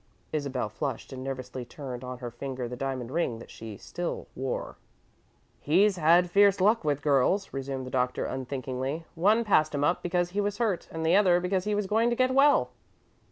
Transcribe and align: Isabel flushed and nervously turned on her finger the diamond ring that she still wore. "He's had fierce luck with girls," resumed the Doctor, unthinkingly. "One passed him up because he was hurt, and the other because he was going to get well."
Isabel 0.33 0.67
flushed 0.67 1.13
and 1.13 1.23
nervously 1.23 1.63
turned 1.63 2.03
on 2.03 2.17
her 2.17 2.31
finger 2.31 2.67
the 2.67 2.75
diamond 2.75 3.11
ring 3.11 3.37
that 3.37 3.51
she 3.51 3.77
still 3.77 4.25
wore. 4.35 4.77
"He's 5.59 5.97
had 5.97 6.27
fierce 6.31 6.59
luck 6.59 6.83
with 6.83 7.03
girls," 7.03 7.53
resumed 7.53 7.85
the 7.85 7.91
Doctor, 7.91 8.25
unthinkingly. 8.25 9.05
"One 9.13 9.43
passed 9.43 9.75
him 9.75 9.83
up 9.83 10.01
because 10.01 10.31
he 10.31 10.41
was 10.41 10.57
hurt, 10.57 10.87
and 10.91 11.05
the 11.05 11.15
other 11.15 11.39
because 11.39 11.65
he 11.65 11.75
was 11.75 11.85
going 11.85 12.09
to 12.09 12.15
get 12.15 12.33
well." 12.33 12.71